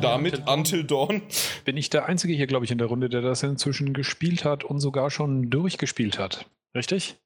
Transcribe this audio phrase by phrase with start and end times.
[0.00, 1.22] damit Until Dawn.
[1.64, 4.64] Bin ich der Einzige hier, glaube ich, in der Runde, der das inzwischen gespielt hat
[4.64, 6.46] und sogar schon durchgespielt hat.
[6.74, 7.16] Richtig?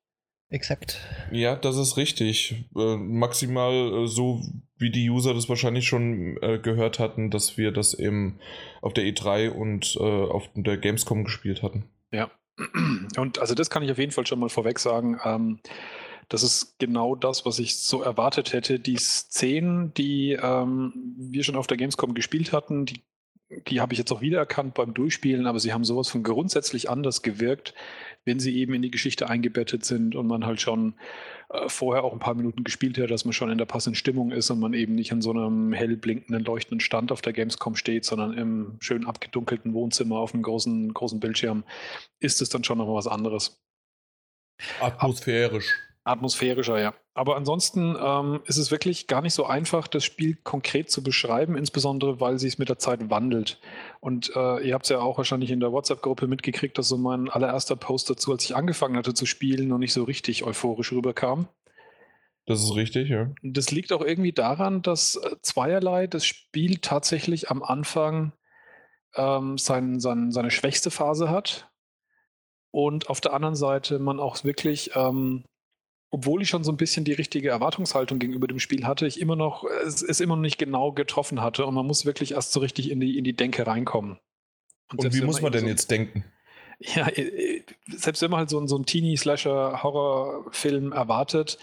[0.50, 1.00] Exakt.
[1.32, 2.66] Ja, das ist richtig.
[2.76, 4.42] Äh, maximal äh, so,
[4.76, 8.38] wie die User das wahrscheinlich schon äh, gehört hatten, dass wir das eben
[8.82, 11.84] auf der E3 und äh, auf der Gamescom gespielt hatten.
[12.12, 12.30] Ja.
[13.16, 15.18] Und also das kann ich auf jeden Fall schon mal vorweg sagen.
[15.24, 15.58] Ähm,
[16.28, 18.78] das ist genau das, was ich so erwartet hätte.
[18.78, 23.02] Die Szenen, die ähm, wir schon auf der Gamescom gespielt hatten, die,
[23.68, 27.22] die habe ich jetzt auch wiedererkannt beim Durchspielen, aber sie haben sowas von grundsätzlich anders
[27.22, 27.74] gewirkt,
[28.24, 30.94] wenn sie eben in die Geschichte eingebettet sind und man halt schon
[31.50, 34.32] äh, vorher auch ein paar Minuten gespielt hat, dass man schon in der passenden Stimmung
[34.32, 37.76] ist und man eben nicht an so einem hell blinkenden, leuchtenden Stand auf der Gamescom
[37.76, 41.64] steht, sondern im schön abgedunkelten Wohnzimmer auf einem großen, großen Bildschirm,
[42.18, 43.60] ist es dann schon noch was anderes.
[44.80, 45.74] Atmosphärisch.
[46.04, 46.94] Atmosphärischer, ja.
[47.14, 51.56] Aber ansonsten ähm, ist es wirklich gar nicht so einfach, das Spiel konkret zu beschreiben,
[51.56, 53.58] insbesondere weil sich es mit der Zeit wandelt.
[54.00, 57.30] Und äh, ihr habt es ja auch wahrscheinlich in der WhatsApp-Gruppe mitgekriegt, dass so mein
[57.30, 61.48] allererster Post dazu, als ich angefangen hatte zu spielen, noch nicht so richtig euphorisch rüberkam.
[62.46, 63.30] Das ist richtig, ja.
[63.42, 68.32] Das liegt auch irgendwie daran, dass äh, zweierlei das Spiel tatsächlich am Anfang
[69.14, 71.70] ähm, sein, sein, seine schwächste Phase hat.
[72.70, 75.44] Und auf der anderen Seite man auch wirklich ähm,
[76.14, 79.34] obwohl ich schon so ein bisschen die richtige Erwartungshaltung gegenüber dem Spiel hatte, ich immer
[79.34, 82.60] noch, es, es immer noch nicht genau getroffen hatte und man muss wirklich erst so
[82.60, 84.20] richtig in die, in die Denke reinkommen.
[84.92, 86.24] Und, und wie muss man denn so, jetzt denken?
[86.78, 91.58] Ja, äh, äh, selbst wenn man halt so, so einen Teenie-Slasher-Horrorfilm erwartet,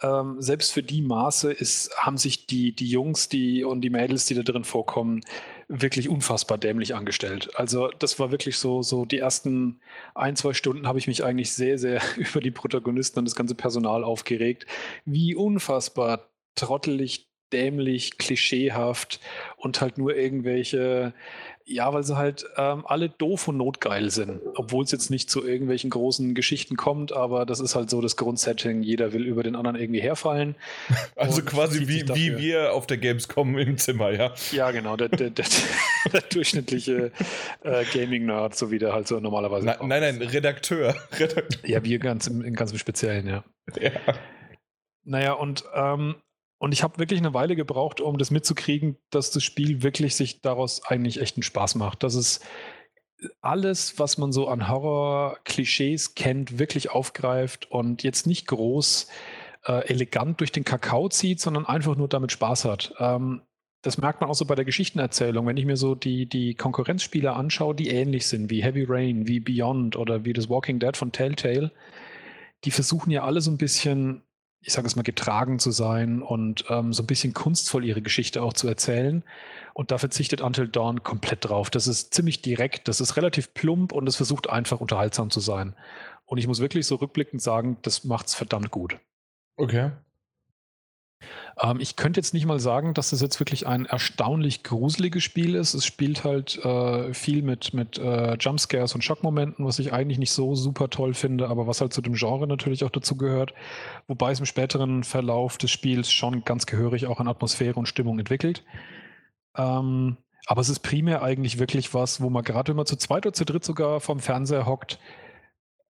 [0.00, 4.26] ähm, selbst für die Maße ist, haben sich die, die Jungs die, und die Mädels,
[4.26, 5.22] die da drin vorkommen,
[5.68, 7.50] wirklich unfassbar dämlich angestellt.
[7.54, 9.80] Also das war wirklich so, so die ersten
[10.14, 13.54] ein, zwei Stunden habe ich mich eigentlich sehr, sehr über die Protagonisten und das ganze
[13.54, 14.66] Personal aufgeregt,
[15.04, 19.20] wie unfassbar trottelig, dämlich, klischeehaft
[19.56, 21.14] und halt nur irgendwelche
[21.68, 24.40] ja, weil sie halt ähm, alle doof und notgeil sind.
[24.54, 28.16] Obwohl es jetzt nicht zu irgendwelchen großen Geschichten kommt, aber das ist halt so das
[28.16, 28.82] Grundsetting.
[28.82, 30.56] Jeder will über den anderen irgendwie herfallen.
[31.16, 34.32] Also quasi wie, wie wir auf der Gamescom im Zimmer, ja?
[34.52, 34.96] Ja, genau.
[34.96, 35.44] Der, der, der,
[36.12, 37.10] der durchschnittliche
[37.62, 39.66] äh, Gaming-Nerd, so wie der halt so normalerweise.
[39.66, 40.94] Na, nein, nein, Redakteur.
[41.18, 41.68] Redakteur.
[41.68, 43.44] Ja, wir ganz im, ganz im Speziellen, ja.
[43.80, 43.90] ja.
[45.04, 46.16] Naja, und ähm,
[46.58, 50.40] und ich habe wirklich eine Weile gebraucht, um das mitzukriegen, dass das Spiel wirklich sich
[50.40, 52.02] daraus eigentlich echt einen Spaß macht.
[52.02, 52.40] Dass es
[53.40, 59.08] alles, was man so an Horror-Klischees kennt, wirklich aufgreift und jetzt nicht groß
[59.66, 62.94] äh, elegant durch den Kakao zieht, sondern einfach nur damit Spaß hat.
[62.98, 63.42] Ähm,
[63.82, 65.46] das merkt man auch so bei der Geschichtenerzählung.
[65.46, 69.38] Wenn ich mir so die, die Konkurrenzspiele anschaue, die ähnlich sind, wie Heavy Rain, wie
[69.38, 71.70] Beyond oder wie das Walking Dead von Telltale,
[72.64, 74.22] die versuchen ja alle so ein bisschen
[74.60, 78.42] ich sage es mal, getragen zu sein und ähm, so ein bisschen kunstvoll ihre Geschichte
[78.42, 79.22] auch zu erzählen.
[79.72, 81.70] Und da verzichtet Until Dawn komplett drauf.
[81.70, 85.74] Das ist ziemlich direkt, das ist relativ plump und es versucht einfach unterhaltsam zu sein.
[86.26, 88.98] Und ich muss wirklich so rückblickend sagen, das macht es verdammt gut.
[89.56, 89.92] Okay.
[91.60, 95.54] Ähm, ich könnte jetzt nicht mal sagen, dass das jetzt wirklich ein erstaunlich gruseliges Spiel
[95.54, 95.74] ist.
[95.74, 100.32] Es spielt halt äh, viel mit, mit äh, Jumpscares und Schockmomenten, was ich eigentlich nicht
[100.32, 103.54] so super toll finde, aber was halt zu dem Genre natürlich auch dazu gehört.
[104.06, 108.18] Wobei es im späteren Verlauf des Spiels schon ganz gehörig auch an Atmosphäre und Stimmung
[108.18, 108.64] entwickelt.
[109.56, 113.26] Ähm, aber es ist primär eigentlich wirklich was, wo man gerade, wenn man zu zweit
[113.26, 114.98] oder zu dritt sogar vom Fernseher hockt,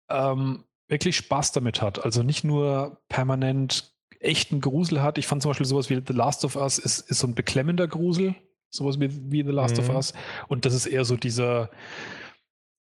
[0.09, 2.05] ähm, wirklich Spaß damit hat.
[2.05, 5.19] Also nicht nur permanent echten Grusel hat.
[5.19, 7.89] Ich fand zum Beispiel sowas wie The Last of Us ist, ist so ein beklemmender
[7.89, 8.35] Grusel.
[8.71, 9.85] Sowas wie, wie The Last mhm.
[9.85, 10.15] of Us.
[10.49, 11.71] Und das ist eher so dieser,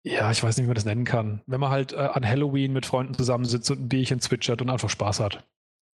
[0.03, 1.43] ja, ich weiß nicht, wie man das nennen kann.
[1.47, 4.91] Wenn man halt äh, an Halloween mit Freunden zusammensitzt und ein Bierchen zwitschert und einfach
[4.91, 5.45] Spaß hat.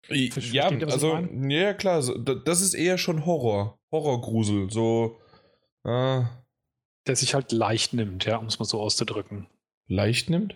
[0.10, 3.80] Ja, also, ja, klar, das ist eher schon Horror.
[3.92, 5.20] Horrorgrusel, so.
[5.84, 6.24] Äh.
[7.08, 9.48] Der sich halt leicht nimmt, ja, um es mal so auszudrücken.
[9.88, 10.56] Leicht nimmt?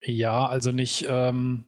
[0.00, 1.64] Ja, also nicht, ähm,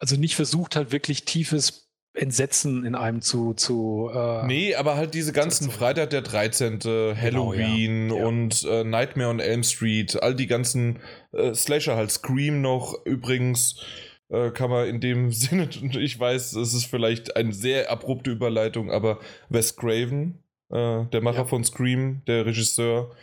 [0.00, 3.54] also nicht versucht halt wirklich tiefes Entsetzen in einem zu.
[3.54, 8.20] zu äh, nee, aber halt diese ganzen Freitag der 13., Halloween genau, ja.
[8.20, 8.26] Ja.
[8.26, 10.98] und äh, Nightmare on Elm Street, all die ganzen
[11.32, 13.80] äh, Slasher, halt Scream noch übrigens.
[14.28, 15.68] Äh, kann man in dem Sinne,
[15.98, 21.38] ich weiß, es ist vielleicht eine sehr abrupte Überleitung, aber Wes Craven, äh, der Macher
[21.38, 21.44] ja.
[21.44, 23.14] von Scream, der Regisseur,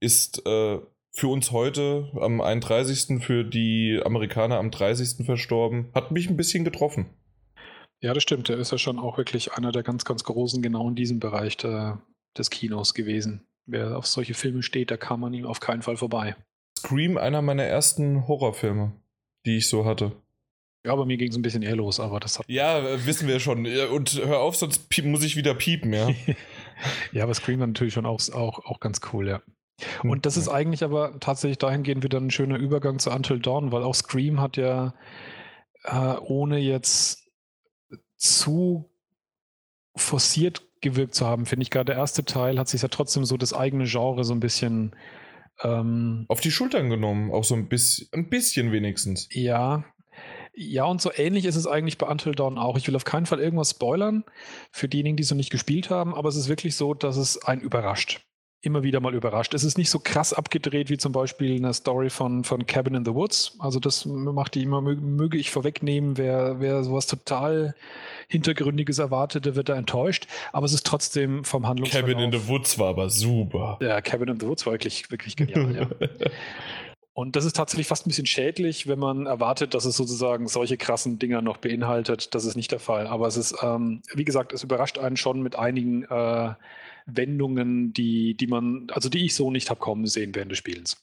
[0.00, 0.78] ist äh,
[1.12, 5.24] für uns heute am 31., für die Amerikaner am 30.
[5.26, 5.90] verstorben.
[5.94, 7.10] Hat mich ein bisschen getroffen.
[8.00, 8.48] Ja, das stimmt.
[8.48, 11.56] Er ist ja schon auch wirklich einer der ganz, ganz Großen genau in diesem Bereich
[11.56, 12.00] der,
[12.36, 13.46] des Kinos gewesen.
[13.66, 16.34] Wer auf solche Filme steht, da kam man ihm auf keinen Fall vorbei.
[16.78, 18.92] Scream, einer meiner ersten Horrorfilme,
[19.44, 20.12] die ich so hatte.
[20.84, 22.46] Ja, bei mir ging es ein bisschen eher los, aber das hat.
[22.48, 23.66] Ja, wissen wir schon.
[23.92, 26.08] Und hör auf, sonst muss ich wieder piepen, ja.
[27.12, 29.42] Ja, aber Scream war natürlich schon auch, auch, auch ganz cool, ja.
[30.02, 33.82] Und das ist eigentlich aber tatsächlich dahingehend wieder ein schöner Übergang zu Until Dawn, weil
[33.82, 34.94] auch Scream hat ja,
[35.84, 37.28] äh, ohne jetzt
[38.16, 38.90] zu
[39.96, 43.36] forciert gewirkt zu haben, finde ich gerade der erste Teil hat sich ja trotzdem so
[43.36, 44.96] das eigene Genre so ein bisschen
[45.62, 49.28] ähm, auf die Schultern genommen, auch so ein bisschen, ein bisschen wenigstens.
[49.32, 49.84] Ja,
[50.54, 52.76] ja, und so ähnlich ist es eigentlich bei Until Dawn auch.
[52.76, 54.24] Ich will auf keinen Fall irgendwas spoilern
[54.70, 57.42] für diejenigen, die es noch nicht gespielt haben, aber es ist wirklich so, dass es
[57.44, 58.26] einen überrascht
[58.62, 59.54] immer wieder mal überrascht.
[59.54, 63.04] Es ist nicht so krass abgedreht wie zum Beispiel eine Story von, von Cabin in
[63.04, 63.56] the Woods.
[63.58, 67.74] Also das macht die immer, möge ich vorwegnehmen, wer, wer sowas total
[68.28, 70.26] Hintergründiges erwartet, der wird da enttäuscht.
[70.52, 72.10] Aber es ist trotzdem vom Handlungsverlauf...
[72.10, 73.78] Cabin in the Woods war aber super.
[73.80, 75.88] Ja, Cabin in the Woods war wirklich, wirklich genial, ja.
[77.12, 80.76] Und das ist tatsächlich fast ein bisschen schädlich, wenn man erwartet, dass es sozusagen solche
[80.76, 82.34] krassen Dinger noch beinhaltet.
[82.34, 83.06] Das ist nicht der Fall.
[83.06, 86.54] Aber es ist, ähm, wie gesagt, es überrascht einen schon mit einigen äh,
[87.16, 90.96] Wendungen, die, die man, also die ich so nicht habe kommen sehen während des Spielens.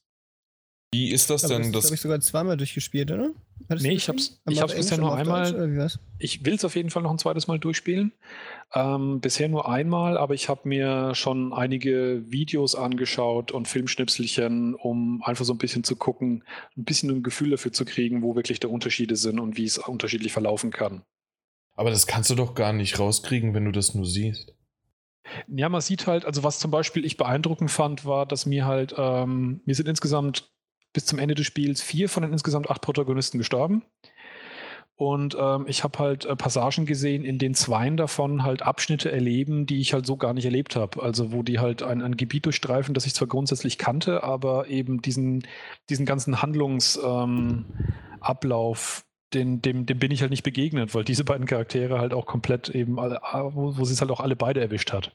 [0.93, 1.73] Wie ist das denn?
[1.73, 3.31] Das, habe ich sogar zweimal durchgespielt, oder?
[3.69, 5.89] Hattest nee, ich habe es ich hab's bisher nur einmal.
[6.17, 8.13] Ich will es auf jeden Fall noch ein zweites Mal durchspielen.
[8.73, 15.21] Ähm, bisher nur einmal, aber ich habe mir schon einige Videos angeschaut und Filmschnipselchen, um
[15.23, 16.45] einfach so ein bisschen zu gucken,
[16.77, 19.77] ein bisschen ein Gefühl dafür zu kriegen, wo wirklich die Unterschiede sind und wie es
[19.77, 21.01] unterschiedlich verlaufen kann.
[21.75, 24.56] Aber das kannst du doch gar nicht rauskriegen, wenn du das nur siehst.
[25.47, 28.95] Ja, man sieht halt, also was zum Beispiel ich beeindruckend fand, war, dass mir halt,
[28.97, 30.51] ähm, mir sind insgesamt
[30.93, 33.83] bis zum Ende des Spiels vier von den insgesamt acht Protagonisten gestorben.
[34.95, 39.67] Und ähm, ich habe halt äh, Passagen gesehen, in denen zweien davon halt Abschnitte erleben,
[39.67, 41.03] die ich halt so gar nicht erlebt habe.
[41.03, 45.03] Also wo die halt ein, ein Gebiet durchstreifen, das ich zwar grundsätzlich kannte, aber eben
[45.03, 45.45] diesen,
[45.91, 51.45] diesen ganzen Handlungsablauf ähm, den, dem, dem bin ich halt nicht begegnet, weil diese beiden
[51.45, 53.19] Charaktere halt auch komplett eben, alle,
[53.51, 55.11] wo, wo sie es halt auch alle beide erwischt hat.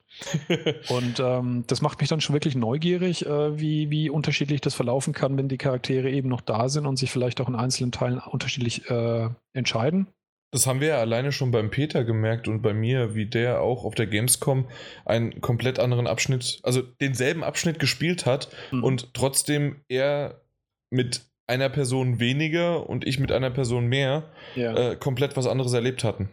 [0.88, 5.14] und ähm, das macht mich dann schon wirklich neugierig, äh, wie, wie unterschiedlich das verlaufen
[5.14, 8.18] kann, wenn die Charaktere eben noch da sind und sich vielleicht auch in einzelnen Teilen
[8.18, 10.08] unterschiedlich äh, entscheiden.
[10.50, 13.86] Das haben wir ja alleine schon beim Peter gemerkt und bei mir, wie der auch
[13.86, 14.66] auf der Gamescom
[15.06, 18.84] einen komplett anderen Abschnitt, also denselben Abschnitt gespielt hat mhm.
[18.84, 20.42] und trotzdem er
[20.90, 24.92] mit einer Person weniger und ich mit einer Person mehr ja.
[24.92, 26.30] äh, komplett was anderes erlebt hatten.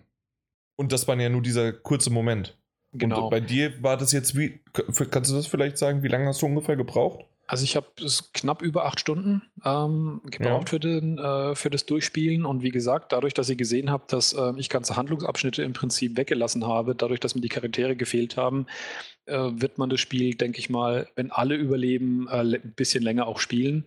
[0.76, 2.58] Und das war ja nur dieser kurze Moment.
[2.94, 3.26] Genau.
[3.26, 4.62] Und bei dir war das jetzt wie,
[5.12, 7.26] kannst du das vielleicht sagen, wie lange hast du ungefähr gebraucht?
[7.50, 7.88] Also ich habe
[8.34, 10.70] knapp über acht Stunden ähm, gebraucht ja.
[10.70, 14.34] für, den, äh, für das Durchspielen und wie gesagt, dadurch, dass ich gesehen habe, dass
[14.34, 18.68] äh, ich ganze Handlungsabschnitte im Prinzip weggelassen habe, dadurch, dass mir die Charaktere gefehlt haben,
[19.26, 23.26] äh, wird man das Spiel, denke ich mal, wenn alle überleben, äh, ein bisschen länger
[23.26, 23.86] auch spielen.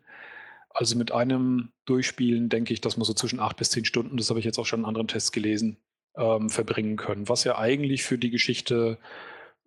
[0.74, 4.30] Also mit einem Durchspielen denke ich, dass man so zwischen acht bis zehn Stunden, das
[4.30, 5.76] habe ich jetzt auch schon in anderen Tests gelesen,
[6.16, 7.28] ähm, verbringen können.
[7.28, 8.98] Was ja eigentlich für die Geschichte,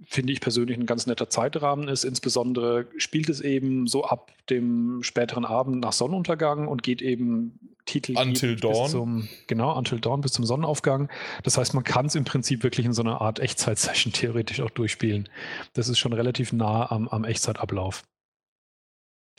[0.04, 2.04] finde ich persönlich, ein ganz netter Zeitrahmen ist.
[2.04, 8.18] Insbesondere spielt es eben so ab dem späteren Abend nach Sonnenuntergang und geht eben Titel
[8.18, 8.84] Until Dawn.
[8.84, 11.10] Bis zum, genau, Until Dawn bis zum Sonnenaufgang.
[11.44, 14.72] Das heißt, man kann es im Prinzip wirklich in so einer Art Echtzeit-Session theoretisch auch
[14.72, 15.30] durchspielen.
[15.74, 18.04] Das ist schon relativ nah am, am Echtzeitablauf.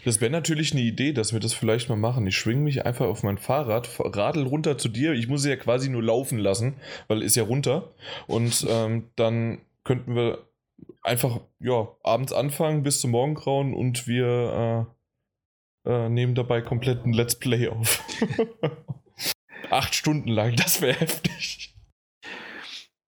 [0.04, 2.26] Das wäre natürlich eine Idee, dass wir das vielleicht mal machen.
[2.26, 5.12] Ich schwinge mich einfach auf mein Fahrrad, radel runter zu dir.
[5.12, 6.76] Ich muss sie ja quasi nur laufen lassen,
[7.08, 7.92] weil ist ja runter.
[8.26, 10.46] Und ähm, dann könnten wir
[11.02, 14.86] einfach ja abends anfangen bis zum Morgengrauen und wir
[15.86, 18.04] äh, äh, nehmen dabei komplett ein Let's Play auf.
[19.70, 21.75] Acht Stunden lang, das wäre heftig.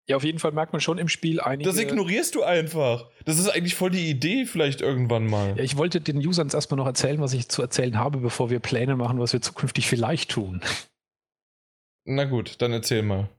[0.09, 1.69] Ja, auf jeden Fall merkt man schon im Spiel einige.
[1.69, 3.05] Das ignorierst du einfach.
[3.25, 5.55] Das ist eigentlich voll die Idee, vielleicht irgendwann mal.
[5.55, 8.49] Ja, ich wollte den Usern jetzt erstmal noch erzählen, was ich zu erzählen habe, bevor
[8.49, 10.61] wir Pläne machen, was wir zukünftig vielleicht tun.
[12.05, 13.29] Na gut, dann erzähl mal.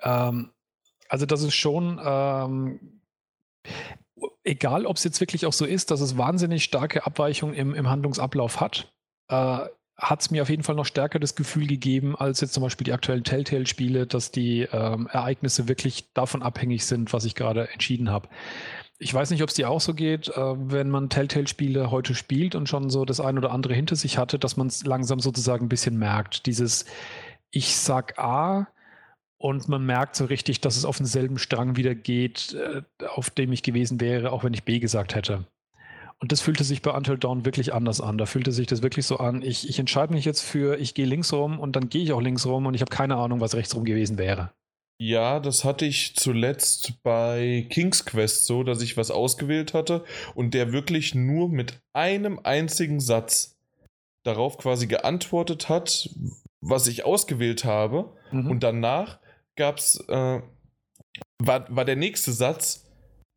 [0.00, 0.52] Ähm,
[1.08, 2.00] also, das ist schon.
[2.00, 3.00] Ähm,
[4.44, 7.90] egal, ob es jetzt wirklich auch so ist, dass es wahnsinnig starke Abweichungen im, im
[7.90, 8.92] Handlungsablauf hat.
[9.28, 9.66] Äh,
[9.98, 12.84] hat es mir auf jeden Fall noch stärker das Gefühl gegeben, als jetzt zum Beispiel
[12.84, 18.10] die aktuellen Telltale-Spiele, dass die ähm, Ereignisse wirklich davon abhängig sind, was ich gerade entschieden
[18.10, 18.28] habe.
[18.98, 22.54] Ich weiß nicht, ob es dir auch so geht, äh, wenn man Telltale-Spiele heute spielt
[22.54, 25.66] und schon so das ein oder andere hinter sich hatte, dass man es langsam sozusagen
[25.66, 26.46] ein bisschen merkt.
[26.46, 26.84] Dieses
[27.50, 28.68] Ich sag A
[29.38, 33.52] und man merkt so richtig, dass es auf denselben Strang wieder geht, äh, auf dem
[33.52, 35.46] ich gewesen wäre, auch wenn ich B gesagt hätte.
[36.20, 38.16] Und das fühlte sich bei Until Dawn wirklich anders an.
[38.16, 41.06] Da fühlte sich das wirklich so an, ich, ich entscheide mich jetzt für, ich gehe
[41.06, 43.54] links rum und dann gehe ich auch links rum und ich habe keine Ahnung, was
[43.54, 44.52] rechts rum gewesen wäre.
[44.98, 50.04] Ja, das hatte ich zuletzt bei King's Quest so, dass ich was ausgewählt hatte
[50.34, 53.58] und der wirklich nur mit einem einzigen Satz
[54.22, 56.08] darauf quasi geantwortet hat,
[56.62, 58.16] was ich ausgewählt habe.
[58.32, 58.50] Mhm.
[58.50, 59.18] Und danach
[59.54, 60.40] gab es, äh,
[61.38, 62.85] war, war der nächste Satz,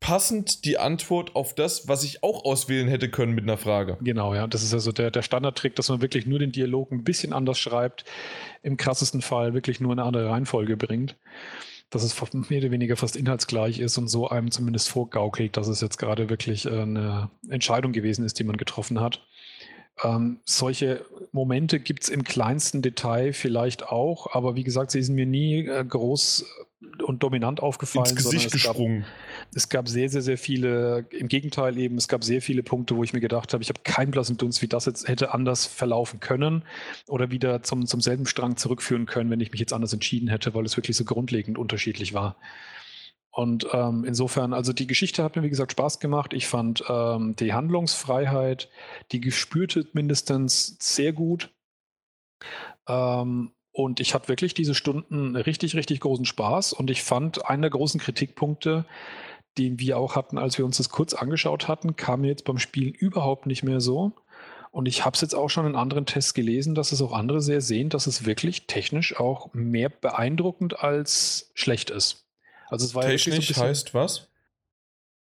[0.00, 3.98] passend die Antwort auf das, was ich auch auswählen hätte können mit einer Frage.
[4.00, 4.46] Genau, ja.
[4.46, 7.58] Das ist also der, der Standardtrick, dass man wirklich nur den Dialog ein bisschen anders
[7.58, 8.04] schreibt,
[8.62, 11.16] im krassesten Fall wirklich nur eine andere Reihenfolge bringt,
[11.90, 15.82] dass es mehr oder weniger fast inhaltsgleich ist und so einem zumindest vorgaukelt, dass es
[15.82, 19.22] jetzt gerade wirklich äh, eine Entscheidung gewesen ist, die man getroffen hat.
[20.02, 25.14] Ähm, solche Momente gibt es im kleinsten Detail vielleicht auch, aber wie gesagt, sie sind
[25.14, 26.44] mir nie äh, groß
[27.02, 28.06] und dominant aufgefallen.
[28.06, 29.00] Ins Gesicht es gesprungen.
[29.00, 29.10] Gab,
[29.54, 33.04] es gab sehr, sehr, sehr viele, im Gegenteil eben, es gab sehr viele Punkte, wo
[33.04, 36.20] ich mir gedacht habe, ich habe keinen blassen Dunst, wie das jetzt hätte anders verlaufen
[36.20, 36.62] können
[37.06, 40.54] oder wieder zum, zum selben Strang zurückführen können, wenn ich mich jetzt anders entschieden hätte,
[40.54, 42.36] weil es wirklich so grundlegend unterschiedlich war.
[43.30, 46.32] Und ähm, insofern, also die Geschichte hat mir, wie gesagt, Spaß gemacht.
[46.32, 48.68] Ich fand ähm, die Handlungsfreiheit,
[49.12, 51.50] die gespürte mindestens sehr gut.
[52.88, 56.72] Ähm, und ich hatte wirklich diese Stunden richtig, richtig großen Spaß.
[56.72, 58.84] Und ich fand, einer der großen Kritikpunkte,
[59.58, 62.58] den wir auch hatten, als wir uns das kurz angeschaut hatten, kam mir jetzt beim
[62.58, 64.12] Spielen überhaupt nicht mehr so.
[64.72, 67.40] Und ich habe es jetzt auch schon in anderen Tests gelesen, dass es auch andere
[67.40, 72.29] sehr sehen, dass es wirklich technisch auch mehr beeindruckend als schlecht ist.
[72.70, 74.28] Also es war Technisch ja so bisschen, heißt was?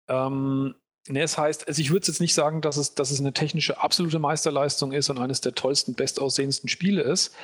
[0.09, 0.75] Ähm,
[1.09, 3.81] ne, es heißt, also ich würde jetzt nicht sagen, dass es, dass es eine technische
[3.81, 7.35] absolute Meisterleistung ist und eines der tollsten, bestaussehendsten Spiele ist,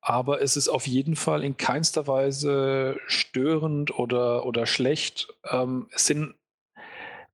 [0.00, 5.28] aber es ist auf jeden Fall in keinster Weise störend oder, oder schlecht.
[5.50, 6.34] Ähm, es sind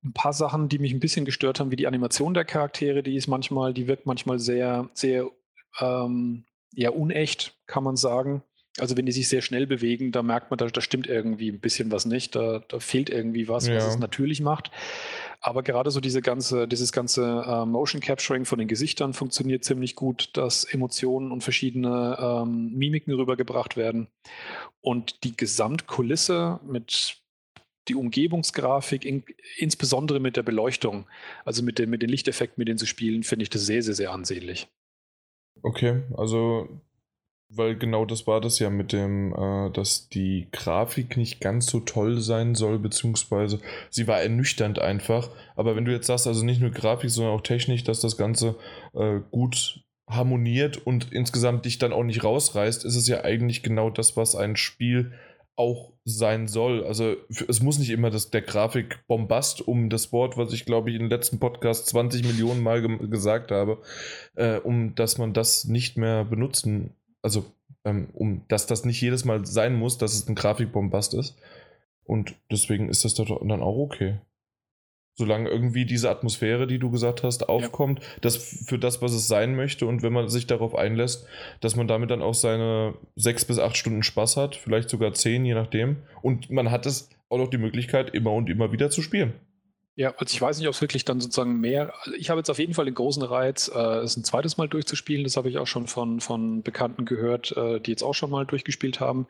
[0.03, 3.15] ein paar Sachen, die mich ein bisschen gestört haben, wie die Animation der Charaktere, die
[3.15, 5.29] ist manchmal, die wirkt manchmal sehr, sehr
[5.79, 8.43] ähm, ja, unecht, kann man sagen.
[8.77, 11.59] Also wenn die sich sehr schnell bewegen, da merkt man, da, da stimmt irgendwie ein
[11.59, 12.35] bisschen was nicht.
[12.35, 13.75] Da, da fehlt irgendwie was, ja.
[13.75, 14.69] was es natürlich macht.
[15.39, 19.95] Aber gerade so diese ganze, dieses ganze äh, Motion Capturing von den Gesichtern funktioniert ziemlich
[19.95, 24.07] gut, dass Emotionen und verschiedene ähm, Mimiken rübergebracht werden.
[24.81, 27.17] Und die Gesamtkulisse mit
[27.87, 29.23] die Umgebungsgrafik, in,
[29.57, 31.05] insbesondere mit der Beleuchtung,
[31.45, 33.93] also mit, den, mit den Lichteffekten, mit denen sie spielen, finde ich das sehr, sehr,
[33.93, 34.67] sehr ansehnlich.
[35.61, 36.81] Okay, also
[37.49, 41.79] weil genau das war das ja mit dem, äh, dass die Grafik nicht ganz so
[41.79, 43.59] toll sein soll, beziehungsweise
[43.89, 45.29] sie war ernüchternd einfach.
[45.55, 48.55] Aber wenn du jetzt sagst, also nicht nur Grafik, sondern auch Technik, dass das Ganze
[48.93, 53.89] äh, gut harmoniert und insgesamt dich dann auch nicht rausreißt, ist es ja eigentlich genau
[53.89, 55.13] das, was ein Spiel
[55.55, 56.85] auch sein soll.
[56.85, 57.15] Also
[57.47, 61.09] es muss nicht immer das, der Grafik-Bombast, um das Wort, was ich glaube ich den
[61.09, 63.81] letzten Podcast 20 Millionen Mal ge gesagt habe,
[64.35, 66.93] äh, um dass man das nicht mehr benutzen
[67.25, 67.43] also
[67.83, 71.35] ähm, um, dass das nicht jedes Mal sein muss, dass es ein Grafikbombast ist.
[72.03, 73.27] Und deswegen ist das dann
[73.61, 74.19] auch okay.
[75.17, 78.05] Solange irgendwie diese Atmosphäre, die du gesagt hast, aufkommt, ja.
[78.21, 81.25] das für das, was es sein möchte und wenn man sich darauf einlässt,
[81.61, 85.45] dass man damit dann auch seine sechs bis acht Stunden Spaß hat, vielleicht sogar zehn,
[85.45, 85.97] je nachdem.
[86.21, 89.33] Und man hat es auch noch die Möglichkeit, immer und immer wieder zu spielen.
[89.97, 91.93] Ja, also ich weiß nicht, ob es wirklich dann sozusagen mehr.
[92.01, 94.67] Also ich habe jetzt auf jeden Fall den großen Reiz, äh, es ein zweites Mal
[94.67, 95.23] durchzuspielen.
[95.23, 98.45] Das habe ich auch schon von, von Bekannten gehört, äh, die jetzt auch schon mal
[98.45, 99.25] durchgespielt haben,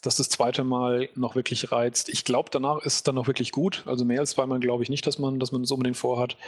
[0.00, 2.08] dass das zweite Mal noch wirklich reizt.
[2.08, 3.82] Ich glaube, danach ist es dann noch wirklich gut.
[3.84, 6.38] Also mehr als zweimal glaube ich nicht, dass man, dass man das unbedingt vorhat.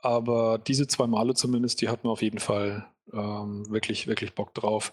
[0.00, 4.52] Aber diese zwei Male zumindest, die hat man auf jeden Fall ähm, wirklich, wirklich Bock
[4.52, 4.92] drauf.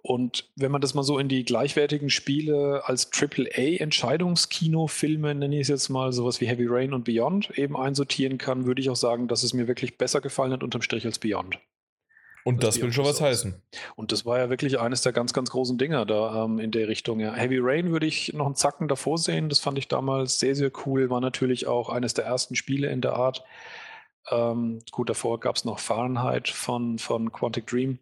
[0.00, 5.68] Und wenn man das mal so in die gleichwertigen Spiele als AAA-Entscheidungskinofilme, nenne ich es
[5.68, 9.26] jetzt mal, sowas wie Heavy Rain und Beyond eben einsortieren kann, würde ich auch sagen,
[9.28, 11.58] dass es mir wirklich besser gefallen hat unterm Strich als Beyond.
[12.44, 13.60] Und das, das will schon was heißen.
[13.96, 16.86] Und das war ja wirklich eines der ganz, ganz großen Dinger da ähm, in der
[16.88, 17.18] Richtung.
[17.20, 17.34] Ja.
[17.34, 19.48] Heavy Rain würde ich noch einen Zacken davor sehen.
[19.48, 21.10] Das fand ich damals sehr, sehr cool.
[21.10, 23.42] War natürlich auch eines der ersten Spiele in der Art.
[24.30, 27.98] Ähm, gut, davor gab es noch Fahrenheit von, von Quantic Dream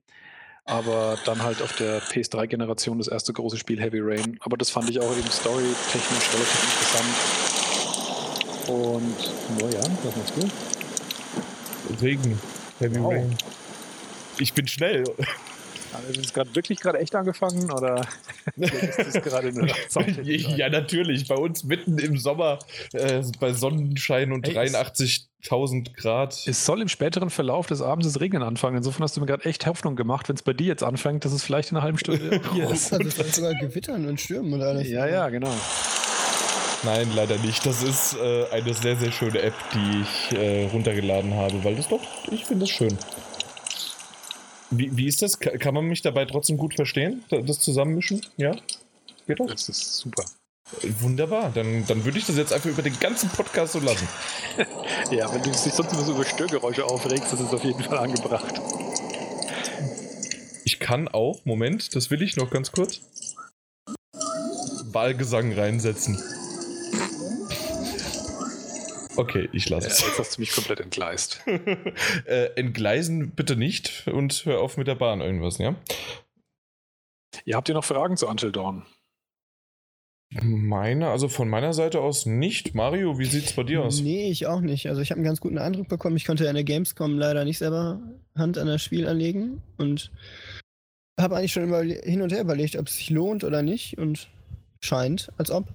[0.66, 4.36] aber dann halt auf der PS3-Generation das erste große Spiel Heavy Rain.
[4.40, 7.06] Aber das fand ich auch eben storytechnisch relativ interessant.
[8.68, 9.14] Und,
[9.62, 12.04] oh ja, was machst du?
[12.04, 12.40] Regen,
[12.80, 13.12] Heavy wow.
[13.12, 13.36] Rain.
[14.38, 15.04] Ich bin schnell.
[16.10, 18.06] Ist es gerade wirklich gerade echt angefangen oder
[18.56, 19.72] ist das gerade eine
[20.56, 21.26] Ja, natürlich.
[21.28, 22.58] Bei uns mitten im Sommer
[22.92, 24.46] äh, bei Sonnenschein und
[25.46, 26.46] 83.000 Grad.
[26.46, 28.76] Es soll im späteren Verlauf des Abends das Regnen anfangen.
[28.76, 31.32] Insofern hast du mir gerade echt Hoffnung gemacht, wenn es bei dir jetzt anfängt, dass
[31.32, 32.92] es vielleicht in einer halben Stunde hier ist.
[32.92, 34.88] Also vielleicht sogar Gewittern und Stürmen und alles.
[34.88, 35.52] Ja, ja, genau.
[36.82, 37.64] Nein, leider nicht.
[37.64, 41.88] Das ist äh, eine sehr, sehr schöne App, die ich äh, runtergeladen habe, weil das
[41.88, 42.96] doch, ich finde es schön.
[44.70, 45.38] Wie, wie ist das?
[45.38, 47.24] Kann man mich dabei trotzdem gut verstehen?
[47.30, 48.20] Das Zusammenmischen?
[48.36, 48.54] Ja?
[49.26, 49.48] Geht das?
[49.48, 50.24] Das ist super.
[51.00, 54.08] Wunderbar, dann, dann würde ich das jetzt einfach über den ganzen Podcast so lassen.
[55.12, 57.98] ja, wenn du dich sonst immer so über Störgeräusche aufregst, das ist auf jeden Fall
[57.98, 58.60] angebracht.
[60.64, 63.00] Ich kann auch, Moment, das will ich noch ganz kurz,
[64.86, 66.20] Wahlgesang reinsetzen.
[69.16, 70.00] Okay, ich lasse es.
[70.00, 71.42] jetzt hast du mich komplett entgleist.
[72.26, 75.76] äh, entgleisen bitte nicht und hör auf mit der Bahn irgendwas, ja?
[77.44, 78.84] Ihr habt ihr noch Fragen zu Until Dawn?
[80.42, 82.74] Meine, also von meiner Seite aus nicht.
[82.74, 84.00] Mario, wie sieht's bei dir aus?
[84.00, 84.88] Nee, ich auch nicht.
[84.88, 86.16] Also ich habe einen ganz guten Eindruck bekommen.
[86.16, 88.00] Ich konnte ja in der Gamescom leider nicht selber
[88.36, 90.10] Hand an das Spiel anlegen und
[91.18, 91.72] habe eigentlich schon
[92.04, 94.28] hin und her überlegt, ob es sich lohnt oder nicht und
[94.80, 95.68] scheint, als ob.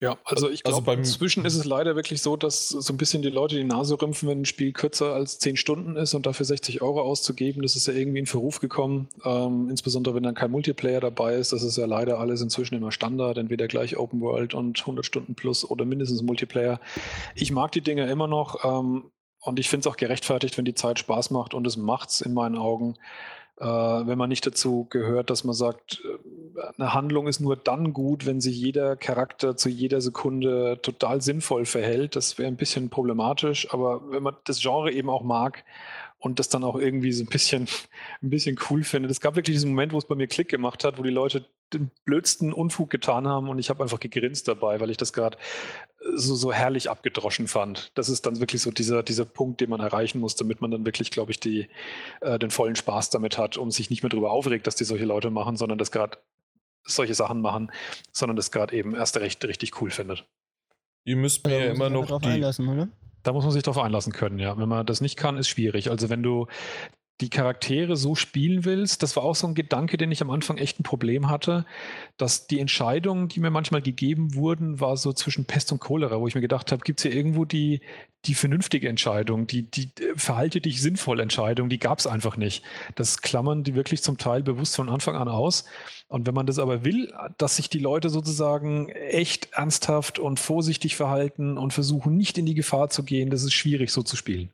[0.00, 3.20] Ja, also ich glaube, also inzwischen ist es leider wirklich so, dass so ein bisschen
[3.20, 6.46] die Leute die Nase rümpfen, wenn ein Spiel kürzer als 10 Stunden ist und dafür
[6.46, 7.62] 60 Euro auszugeben.
[7.62, 9.08] Das ist ja irgendwie in Verruf gekommen.
[9.24, 11.52] Ähm, insbesondere wenn dann kein Multiplayer dabei ist.
[11.52, 13.38] Das ist ja leider alles inzwischen immer Standard.
[13.38, 16.78] Entweder gleich Open World und 100 Stunden plus oder mindestens Multiplayer.
[17.34, 20.74] Ich mag die Dinge immer noch ähm, und ich finde es auch gerechtfertigt, wenn die
[20.74, 22.94] Zeit Spaß macht und es macht es in meinen Augen.
[23.60, 27.92] Äh, wenn man nicht dazu gehört, dass man sagt, äh, eine Handlung ist nur dann
[27.92, 32.14] gut, wenn sich jeder Charakter zu jeder Sekunde total sinnvoll verhält.
[32.14, 35.64] Das wäre ein bisschen problematisch, aber wenn man das Genre eben auch mag
[36.18, 37.68] und das dann auch irgendwie so ein bisschen,
[38.22, 39.10] ein bisschen cool findet.
[39.10, 41.44] Es gab wirklich diesen Moment, wo es bei mir Klick gemacht hat, wo die Leute
[41.72, 45.36] den blödsten Unfug getan haben und ich habe einfach gegrinst dabei, weil ich das gerade
[46.14, 47.92] so, so herrlich abgedroschen fand.
[47.94, 50.86] Das ist dann wirklich so dieser, dieser Punkt, den man erreichen muss, damit man dann
[50.86, 51.68] wirklich, glaube ich, die,
[52.20, 55.04] äh, den vollen Spaß damit hat und sich nicht mehr darüber aufregt, dass die solche
[55.04, 56.18] Leute machen, sondern das gerade
[56.84, 57.70] solche Sachen machen,
[58.12, 60.24] sondern das gerade eben erst recht richtig cool findet.
[61.04, 62.88] Ihr müsst mir ja immer noch die, einlassen, oder?
[63.22, 64.56] Da muss man sich darauf einlassen können, ja.
[64.58, 65.90] Wenn man das nicht kann, ist schwierig.
[65.90, 66.46] Also wenn du
[67.20, 70.56] die Charaktere so spielen willst, das war auch so ein Gedanke, den ich am Anfang
[70.56, 71.66] echt ein Problem hatte,
[72.16, 76.28] dass die Entscheidungen, die mir manchmal gegeben wurden, war so zwischen Pest und Cholera, wo
[76.28, 77.80] ich mir gedacht habe, gibt es hier irgendwo die,
[78.24, 82.64] die vernünftige Entscheidung, die, die verhalte dich sinnvoll Entscheidung, die gab es einfach nicht.
[82.94, 85.64] Das klammern die wirklich zum Teil bewusst von Anfang an aus.
[86.06, 90.94] Und wenn man das aber will, dass sich die Leute sozusagen echt ernsthaft und vorsichtig
[90.94, 94.50] verhalten und versuchen, nicht in die Gefahr zu gehen, das ist schwierig so zu spielen.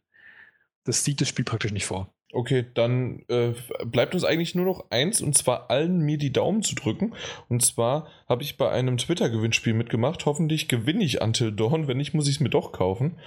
[0.85, 2.15] Das sieht das Spiel praktisch nicht vor.
[2.35, 3.53] Okay, dann äh,
[3.85, 7.15] bleibt uns eigentlich nur noch eins und zwar allen mir die Daumen zu drücken.
[7.49, 10.27] Und zwar habe ich bei einem Twitter-Gewinnspiel mitgemacht.
[10.27, 11.87] Hoffentlich gewinne ich Until Dawn.
[11.87, 13.19] Wenn nicht, muss ich es mir doch kaufen.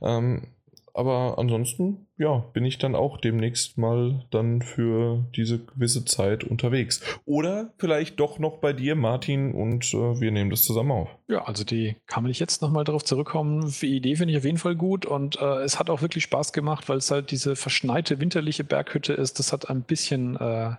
[0.00, 0.46] Ähm,
[0.94, 7.02] aber ansonsten, ja, bin ich dann auch demnächst mal dann für diese gewisse Zeit unterwegs.
[7.24, 11.08] Oder vielleicht doch noch bei dir, Martin, und äh, wir nehmen das zusammen auf.
[11.28, 13.72] Ja, also die kann man nicht jetzt nochmal darauf zurückkommen.
[13.80, 16.52] Die Idee finde ich auf jeden Fall gut und äh, es hat auch wirklich Spaß
[16.52, 19.38] gemacht, weil es halt diese verschneite winterliche Berghütte ist.
[19.38, 20.72] Das hat ein bisschen, äh,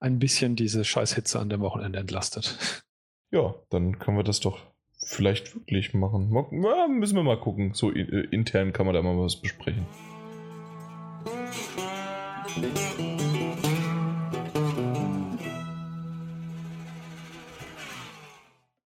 [0.00, 2.84] ein bisschen diese Scheißhitze an dem Wochenende entlastet.
[3.30, 4.58] Ja, dann können wir das doch
[5.04, 6.34] vielleicht wirklich machen.
[6.62, 7.72] Ja, müssen wir mal gucken.
[7.74, 9.86] So äh, intern kann man da mal was besprechen.